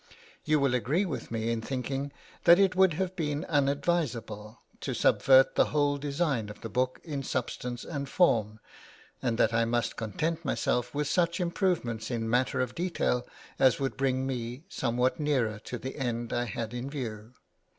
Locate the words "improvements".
11.39-12.09